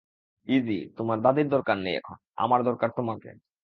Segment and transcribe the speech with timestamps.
[0.47, 3.29] ইযি, তোমার দাদীর দরকার নেই, এখন, আমার দরকার তোমাকে।